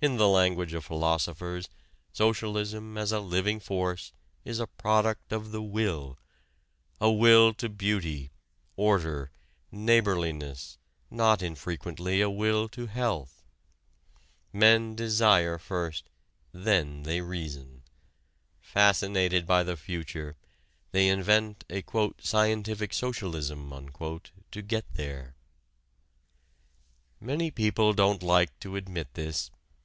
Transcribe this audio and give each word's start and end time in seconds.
In 0.00 0.16
the 0.16 0.28
language 0.28 0.74
of 0.74 0.84
philosophers, 0.84 1.68
socialism 2.12 2.96
as 2.96 3.10
a 3.10 3.18
living 3.18 3.58
force 3.58 4.12
is 4.44 4.60
a 4.60 4.68
product 4.68 5.32
of 5.32 5.50
the 5.50 5.60
will 5.60 6.20
a 7.00 7.10
will 7.10 7.52
to 7.54 7.68
beauty, 7.68 8.30
order, 8.76 9.32
neighborliness, 9.72 10.78
not 11.10 11.42
infrequently 11.42 12.20
a 12.20 12.30
will 12.30 12.68
to 12.68 12.86
health. 12.86 13.42
Men 14.52 14.94
desire 14.94 15.58
first, 15.58 16.08
then 16.52 17.02
they 17.02 17.20
reason; 17.20 17.82
fascinated 18.60 19.48
by 19.48 19.64
the 19.64 19.76
future, 19.76 20.36
they 20.92 21.08
invent 21.08 21.64
a 21.68 21.82
"scientific 22.20 22.94
socialism" 22.94 23.68
to 24.52 24.62
get 24.62 24.86
there. 24.94 25.34
Many 27.18 27.50
people 27.50 27.92
don't 27.92 28.22
like 28.22 28.56
to 28.60 28.76
admit 28.76 29.14
this. 29.14 29.50